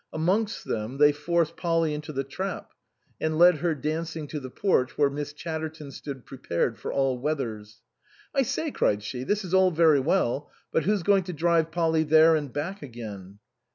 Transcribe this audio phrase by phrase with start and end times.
[0.11, 2.71] Amongst them they forced Polly into the trap,
[3.19, 7.19] and led her dancing to the porch where Miss Chatterton stood pre pared for all
[7.19, 7.83] weathers."
[8.33, 12.01] I say," cried she," this is all very well; but who's going to drive Polly
[12.01, 13.37] there and back again?"